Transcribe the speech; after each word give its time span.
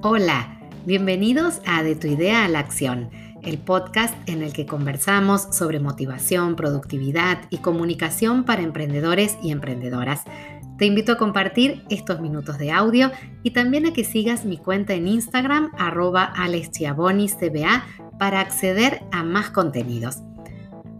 Hola, 0.00 0.60
bienvenidos 0.86 1.60
a 1.66 1.82
De 1.82 1.96
tu 1.96 2.06
idea 2.06 2.44
a 2.44 2.48
la 2.48 2.60
acción, 2.60 3.10
el 3.42 3.58
podcast 3.58 4.14
en 4.28 4.42
el 4.42 4.52
que 4.52 4.64
conversamos 4.64 5.48
sobre 5.50 5.80
motivación, 5.80 6.54
productividad 6.54 7.40
y 7.50 7.58
comunicación 7.58 8.44
para 8.44 8.62
emprendedores 8.62 9.36
y 9.42 9.50
emprendedoras. 9.50 10.22
Te 10.78 10.86
invito 10.86 11.10
a 11.10 11.18
compartir 11.18 11.82
estos 11.90 12.20
minutos 12.20 12.58
de 12.58 12.70
audio 12.70 13.10
y 13.42 13.50
también 13.50 13.86
a 13.86 13.92
que 13.92 14.04
sigas 14.04 14.44
mi 14.44 14.56
cuenta 14.56 14.94
en 14.94 15.08
Instagram 15.08 15.72
arroba 15.76 16.32
para 18.20 18.40
acceder 18.40 19.02
a 19.10 19.24
más 19.24 19.50
contenidos. 19.50 20.18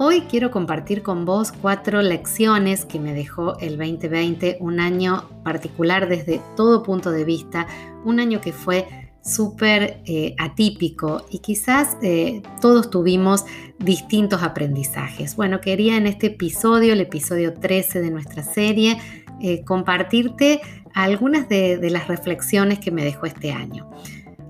Hoy 0.00 0.20
quiero 0.30 0.52
compartir 0.52 1.02
con 1.02 1.24
vos 1.24 1.50
cuatro 1.50 2.02
lecciones 2.02 2.84
que 2.84 3.00
me 3.00 3.14
dejó 3.14 3.58
el 3.58 3.76
2020, 3.76 4.58
un 4.60 4.78
año 4.78 5.28
particular 5.42 6.08
desde 6.08 6.40
todo 6.56 6.84
punto 6.84 7.10
de 7.10 7.24
vista, 7.24 7.66
un 8.04 8.20
año 8.20 8.40
que 8.40 8.52
fue 8.52 8.86
súper 9.24 10.00
eh, 10.06 10.36
atípico 10.38 11.26
y 11.32 11.40
quizás 11.40 11.96
eh, 12.00 12.42
todos 12.60 12.90
tuvimos 12.90 13.44
distintos 13.80 14.44
aprendizajes. 14.44 15.34
Bueno, 15.34 15.60
quería 15.60 15.96
en 15.96 16.06
este 16.06 16.28
episodio, 16.28 16.92
el 16.92 17.00
episodio 17.00 17.54
13 17.54 18.00
de 18.00 18.10
nuestra 18.12 18.44
serie, 18.44 18.98
eh, 19.42 19.64
compartirte 19.64 20.60
algunas 20.94 21.48
de 21.48 21.90
las 21.90 22.06
reflexiones 22.06 22.78
que 22.78 22.92
me 22.92 23.02
dejó 23.04 23.26
este 23.26 23.50
año. 23.50 23.90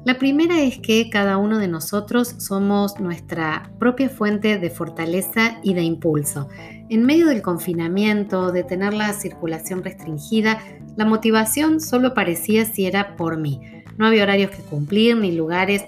La 0.08 0.18
primera 0.18 0.62
es 0.62 0.78
que 0.78 1.10
cada 1.10 1.36
uno 1.36 1.58
de 1.58 1.68
nosotros 1.68 2.34
somos 2.38 2.98
nuestra 2.98 3.70
propia 3.78 4.08
fuente 4.08 4.56
de 4.56 4.70
fortaleza 4.70 5.60
y 5.62 5.74
de 5.74 5.82
impulso. 5.82 6.48
En 6.88 7.04
medio 7.04 7.26
del 7.26 7.42
confinamiento, 7.42 8.50
de 8.50 8.64
tener 8.64 8.94
la 8.94 9.12
circulación 9.12 9.84
restringida, 9.84 10.62
la 10.96 11.04
motivación 11.04 11.78
solo 11.78 12.14
parecía 12.14 12.64
si 12.64 12.86
era 12.86 13.16
por 13.16 13.36
mí. 13.36 13.60
No 13.98 14.06
había 14.06 14.22
horarios 14.22 14.50
que 14.50 14.62
cumplir 14.62 15.14
ni 15.18 15.32
lugares 15.32 15.84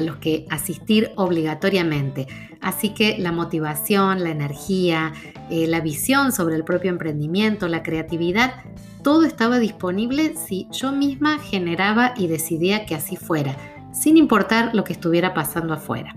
los 0.00 0.16
que 0.16 0.46
asistir 0.50 1.12
obligatoriamente. 1.16 2.26
Así 2.60 2.90
que 2.90 3.18
la 3.18 3.32
motivación, 3.32 4.22
la 4.22 4.30
energía, 4.30 5.12
eh, 5.50 5.66
la 5.66 5.80
visión 5.80 6.32
sobre 6.32 6.56
el 6.56 6.64
propio 6.64 6.90
emprendimiento, 6.90 7.68
la 7.68 7.82
creatividad, 7.82 8.54
todo 9.02 9.24
estaba 9.24 9.58
disponible 9.58 10.34
si 10.36 10.68
yo 10.70 10.92
misma 10.92 11.38
generaba 11.38 12.12
y 12.16 12.26
decidía 12.26 12.84
que 12.84 12.94
así 12.94 13.16
fuera, 13.16 13.56
sin 13.92 14.16
importar 14.16 14.74
lo 14.74 14.84
que 14.84 14.92
estuviera 14.92 15.32
pasando 15.32 15.72
afuera. 15.74 16.14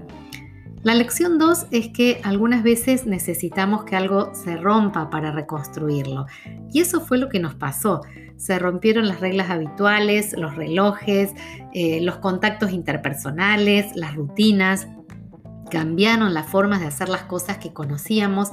La 0.84 0.95
lección 0.95 1.39
2 1.39 1.67
es 1.72 1.88
que 1.89 2.20
algunas 2.26 2.62
veces 2.62 3.06
necesitamos 3.06 3.86
que 3.86 3.95
algo 3.95 4.36
se 4.36 4.58
rompa 4.58 5.09
para 5.09 5.31
reconstruirlo. 5.31 6.26
Y 6.73 6.81
eso 6.81 7.00
fue 7.00 7.17
lo 7.17 7.30
que 7.30 7.39
nos 7.39 7.56
pasó. 7.56 8.02
Se 8.36 8.59
rompieron 8.59 9.08
las 9.08 9.22
reglas 9.22 9.50
habituales, 9.50 10.36
los 10.38 10.58
relojes, 10.58 11.31
eh, 11.73 12.02
los 12.02 12.17
contactos 12.17 12.73
interpersonales, 12.73 13.95
las 13.95 14.14
rutinas. 14.14 14.89
Cambiaron 15.72 16.34
las 16.34 16.48
formas 16.48 16.81
de 16.81 16.88
hacer 16.88 17.08
las 17.08 17.23
cosas 17.23 17.59
que 17.59 17.72
conocíamos 17.72 18.50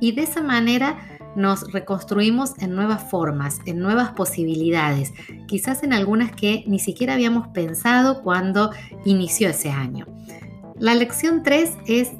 y 0.00 0.12
de 0.12 0.22
esa 0.22 0.40
manera 0.40 0.98
nos 1.34 1.72
reconstruimos 1.72 2.52
en 2.60 2.76
nuevas 2.76 3.10
formas, 3.10 3.58
en 3.66 3.80
nuevas 3.80 4.10
posibilidades, 4.10 5.12
quizás 5.48 5.82
en 5.82 5.94
algunas 5.94 6.30
que 6.30 6.62
ni 6.68 6.78
siquiera 6.78 7.14
habíamos 7.14 7.48
pensado 7.48 8.22
cuando 8.22 8.70
inició 9.04 9.48
ese 9.48 9.70
año. 9.70 10.06
La 10.82 10.96
lección 10.96 11.44
3 11.44 11.78
es 11.86 12.10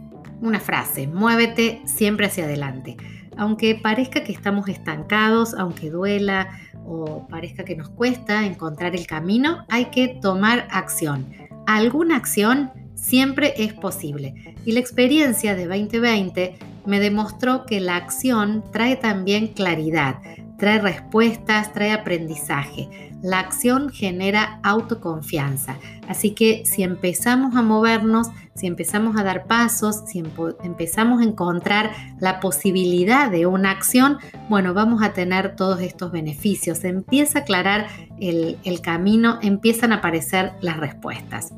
una 0.40 0.60
frase, 0.60 1.08
muévete 1.08 1.82
siempre 1.84 2.26
hacia 2.26 2.44
adelante. 2.44 2.96
Aunque 3.36 3.74
parezca 3.74 4.22
que 4.22 4.30
estamos 4.30 4.68
estancados, 4.68 5.52
aunque 5.54 5.90
duela 5.90 6.48
o 6.86 7.26
parezca 7.26 7.64
que 7.64 7.74
nos 7.74 7.88
cuesta 7.88 8.46
encontrar 8.46 8.94
el 8.94 9.04
camino, 9.04 9.66
hay 9.68 9.86
que 9.86 10.06
tomar 10.06 10.68
acción. 10.70 11.26
Alguna 11.66 12.16
acción 12.16 12.70
siempre 12.94 13.52
es 13.56 13.72
posible. 13.72 14.54
Y 14.64 14.70
la 14.70 14.78
experiencia 14.78 15.56
de 15.56 15.66
2020 15.66 16.54
me 16.86 17.00
demostró 17.00 17.66
que 17.66 17.80
la 17.80 17.96
acción 17.96 18.62
trae 18.72 18.94
también 18.94 19.48
claridad, 19.48 20.18
trae 20.62 20.78
respuestas, 20.78 21.72
trae 21.72 21.90
aprendizaje. 21.90 23.10
La 23.20 23.40
acción 23.40 23.90
genera 23.90 24.60
autoconfianza. 24.62 25.76
Así 26.06 26.36
que 26.36 26.62
si 26.64 26.84
empezamos 26.84 27.56
a 27.56 27.62
movernos, 27.62 28.28
si 28.54 28.68
empezamos 28.68 29.16
a 29.16 29.24
dar 29.24 29.48
pasos, 29.48 30.04
si 30.06 30.22
empezamos 30.62 31.20
a 31.20 31.24
encontrar 31.24 31.90
la 32.20 32.38
posibilidad 32.38 33.28
de 33.28 33.46
una 33.46 33.72
acción, 33.72 34.18
bueno, 34.48 34.72
vamos 34.72 35.02
a 35.02 35.12
tener 35.12 35.56
todos 35.56 35.80
estos 35.80 36.12
beneficios. 36.12 36.84
empieza 36.84 37.40
a 37.40 37.42
aclarar 37.42 37.88
el, 38.20 38.56
el 38.62 38.80
camino, 38.80 39.40
empiezan 39.42 39.90
a 39.90 39.96
aparecer 39.96 40.52
las 40.60 40.76
respuestas. 40.76 41.52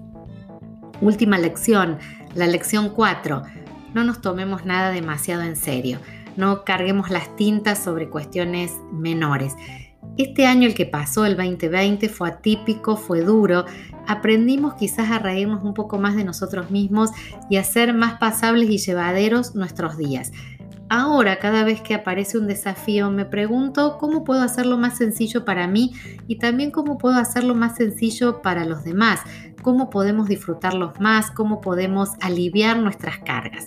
Última 1.02 1.36
lección, 1.36 1.98
la 2.34 2.46
lección 2.46 2.88
4. 2.88 3.42
No 3.92 4.02
nos 4.02 4.22
tomemos 4.22 4.64
nada 4.64 4.92
demasiado 4.92 5.42
en 5.42 5.56
serio 5.56 5.98
no 6.36 6.64
carguemos 6.64 7.10
las 7.10 7.34
tintas 7.36 7.82
sobre 7.82 8.08
cuestiones 8.08 8.72
menores. 8.92 9.54
Este 10.16 10.46
año 10.46 10.68
el 10.68 10.74
que 10.74 10.86
pasó, 10.86 11.24
el 11.26 11.36
2020, 11.36 12.08
fue 12.08 12.28
atípico, 12.28 12.96
fue 12.96 13.22
duro. 13.22 13.64
Aprendimos 14.06 14.74
quizás 14.74 15.10
a 15.10 15.18
reírnos 15.18 15.64
un 15.64 15.74
poco 15.74 15.98
más 15.98 16.14
de 16.14 16.24
nosotros 16.24 16.70
mismos 16.70 17.10
y 17.50 17.56
a 17.56 17.62
hacer 17.62 17.94
más 17.94 18.18
pasables 18.18 18.70
y 18.70 18.78
llevaderos 18.78 19.56
nuestros 19.56 19.96
días. 19.96 20.30
Ahora, 20.88 21.38
cada 21.38 21.64
vez 21.64 21.80
que 21.80 21.94
aparece 21.94 22.38
un 22.38 22.46
desafío, 22.46 23.10
me 23.10 23.24
pregunto 23.24 23.96
cómo 23.98 24.22
puedo 24.22 24.42
hacerlo 24.42 24.76
más 24.76 24.98
sencillo 24.98 25.44
para 25.44 25.66
mí 25.66 25.92
y 26.28 26.36
también 26.36 26.70
cómo 26.70 26.98
puedo 26.98 27.16
hacerlo 27.16 27.54
más 27.54 27.76
sencillo 27.76 28.42
para 28.42 28.64
los 28.64 28.84
demás, 28.84 29.20
cómo 29.62 29.90
podemos 29.90 30.28
disfrutarlos 30.28 31.00
más, 31.00 31.30
cómo 31.30 31.60
podemos 31.60 32.10
aliviar 32.20 32.78
nuestras 32.78 33.18
cargas. 33.18 33.66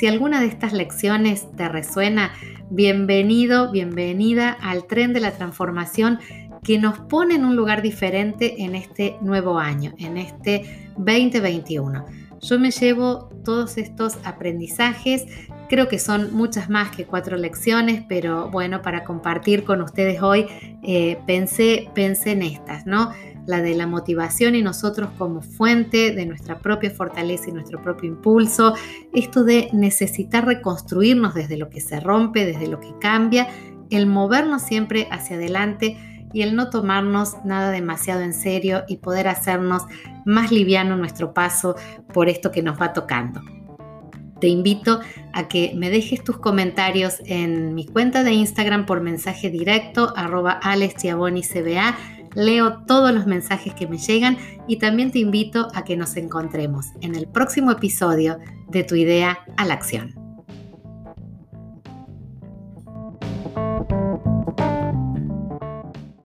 Si 0.00 0.06
alguna 0.06 0.40
de 0.40 0.46
estas 0.46 0.72
lecciones 0.72 1.46
te 1.58 1.68
resuena, 1.68 2.32
bienvenido, 2.70 3.70
bienvenida 3.70 4.50
al 4.50 4.86
tren 4.86 5.12
de 5.12 5.20
la 5.20 5.32
transformación 5.32 6.20
que 6.64 6.78
nos 6.78 6.98
pone 7.00 7.34
en 7.34 7.44
un 7.44 7.54
lugar 7.54 7.82
diferente 7.82 8.62
en 8.62 8.74
este 8.74 9.18
nuevo 9.20 9.58
año, 9.58 9.92
en 9.98 10.16
este 10.16 10.88
2021. 10.96 12.06
Yo 12.40 12.58
me 12.58 12.70
llevo 12.70 13.28
todos 13.44 13.76
estos 13.76 14.16
aprendizajes, 14.24 15.26
creo 15.68 15.88
que 15.88 15.98
son 15.98 16.32
muchas 16.32 16.70
más 16.70 16.96
que 16.96 17.04
cuatro 17.04 17.36
lecciones, 17.36 18.02
pero 18.08 18.50
bueno, 18.50 18.80
para 18.80 19.04
compartir 19.04 19.64
con 19.64 19.82
ustedes 19.82 20.22
hoy, 20.22 20.46
eh, 20.82 21.18
pensé, 21.26 21.90
pensé 21.94 22.32
en 22.32 22.40
estas, 22.40 22.86
¿no? 22.86 23.12
La 23.46 23.62
de 23.62 23.74
la 23.74 23.86
motivación 23.86 24.54
y 24.54 24.62
nosotros 24.62 25.10
como 25.18 25.42
fuente 25.42 26.12
de 26.12 26.26
nuestra 26.26 26.58
propia 26.58 26.90
fortaleza 26.90 27.48
y 27.48 27.52
nuestro 27.52 27.82
propio 27.82 28.08
impulso, 28.08 28.74
esto 29.12 29.44
de 29.44 29.68
necesitar 29.72 30.46
reconstruirnos 30.46 31.34
desde 31.34 31.56
lo 31.56 31.70
que 31.70 31.80
se 31.80 32.00
rompe, 32.00 32.44
desde 32.44 32.68
lo 32.68 32.80
que 32.80 32.92
cambia, 33.00 33.48
el 33.90 34.06
movernos 34.06 34.62
siempre 34.62 35.08
hacia 35.10 35.36
adelante 35.36 35.96
y 36.32 36.42
el 36.42 36.54
no 36.54 36.70
tomarnos 36.70 37.44
nada 37.44 37.70
demasiado 37.70 38.20
en 38.20 38.34
serio 38.34 38.84
y 38.86 38.98
poder 38.98 39.26
hacernos 39.28 39.82
más 40.24 40.52
liviano 40.52 40.96
nuestro 40.96 41.34
paso 41.34 41.74
por 42.12 42.28
esto 42.28 42.52
que 42.52 42.62
nos 42.62 42.80
va 42.80 42.92
tocando. 42.92 43.40
Te 44.40 44.48
invito 44.48 45.00
a 45.34 45.48
que 45.48 45.72
me 45.76 45.90
dejes 45.90 46.24
tus 46.24 46.38
comentarios 46.38 47.16
en 47.26 47.74
mi 47.74 47.84
cuenta 47.84 48.24
de 48.24 48.32
Instagram 48.32 48.86
por 48.86 49.02
mensaje 49.02 49.50
directo, 49.50 50.14
arroba 50.16 50.60
CBA 50.62 51.96
leo 52.34 52.82
todos 52.86 53.12
los 53.12 53.26
mensajes 53.26 53.74
que 53.74 53.86
me 53.86 53.98
llegan 53.98 54.38
y 54.66 54.76
también 54.76 55.10
te 55.10 55.18
invito 55.18 55.68
a 55.74 55.84
que 55.84 55.96
nos 55.96 56.16
encontremos 56.16 56.86
en 57.00 57.14
el 57.14 57.26
próximo 57.26 57.72
episodio 57.72 58.38
de 58.68 58.84
Tu 58.84 58.96
idea 58.96 59.40
a 59.56 59.64
la 59.64 59.74
acción. 59.74 60.19